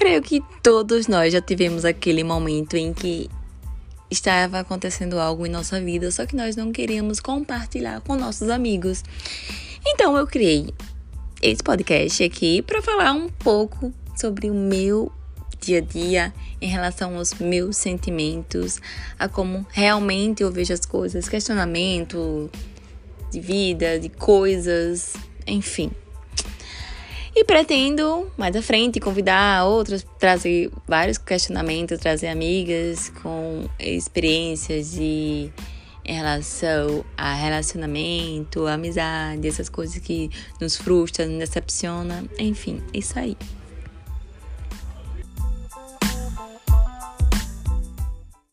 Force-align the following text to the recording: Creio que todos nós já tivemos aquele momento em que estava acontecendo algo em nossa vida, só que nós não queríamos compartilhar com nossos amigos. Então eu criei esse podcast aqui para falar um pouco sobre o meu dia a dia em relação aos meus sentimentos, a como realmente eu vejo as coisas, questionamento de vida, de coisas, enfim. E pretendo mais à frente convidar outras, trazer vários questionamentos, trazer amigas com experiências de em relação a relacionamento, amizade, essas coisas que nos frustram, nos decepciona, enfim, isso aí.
Creio 0.00 0.22
que 0.22 0.42
todos 0.62 1.06
nós 1.08 1.30
já 1.30 1.42
tivemos 1.42 1.84
aquele 1.84 2.24
momento 2.24 2.74
em 2.74 2.90
que 2.94 3.28
estava 4.10 4.60
acontecendo 4.60 5.20
algo 5.20 5.44
em 5.44 5.50
nossa 5.50 5.78
vida, 5.78 6.10
só 6.10 6.24
que 6.24 6.34
nós 6.34 6.56
não 6.56 6.72
queríamos 6.72 7.20
compartilhar 7.20 8.00
com 8.00 8.16
nossos 8.16 8.48
amigos. 8.48 9.04
Então 9.86 10.16
eu 10.16 10.26
criei 10.26 10.72
esse 11.42 11.62
podcast 11.62 12.24
aqui 12.24 12.62
para 12.62 12.80
falar 12.80 13.12
um 13.12 13.28
pouco 13.28 13.92
sobre 14.16 14.48
o 14.48 14.54
meu 14.54 15.12
dia 15.60 15.76
a 15.76 15.82
dia 15.82 16.32
em 16.62 16.70
relação 16.70 17.18
aos 17.18 17.34
meus 17.34 17.76
sentimentos, 17.76 18.80
a 19.18 19.28
como 19.28 19.66
realmente 19.68 20.42
eu 20.42 20.50
vejo 20.50 20.72
as 20.72 20.86
coisas, 20.86 21.28
questionamento 21.28 22.50
de 23.30 23.38
vida, 23.38 24.00
de 24.00 24.08
coisas, 24.08 25.12
enfim. 25.46 25.90
E 27.34 27.44
pretendo 27.44 28.30
mais 28.36 28.56
à 28.56 28.62
frente 28.62 28.98
convidar 28.98 29.64
outras, 29.64 30.04
trazer 30.18 30.70
vários 30.86 31.16
questionamentos, 31.16 31.98
trazer 31.98 32.28
amigas 32.28 33.10
com 33.22 33.68
experiências 33.78 34.92
de 34.92 35.50
em 36.04 36.14
relação 36.14 37.04
a 37.16 37.34
relacionamento, 37.34 38.66
amizade, 38.66 39.46
essas 39.46 39.68
coisas 39.68 39.98
que 39.98 40.28
nos 40.60 40.76
frustram, 40.76 41.28
nos 41.28 41.38
decepciona, 41.38 42.24
enfim, 42.38 42.82
isso 42.92 43.16
aí. 43.16 43.36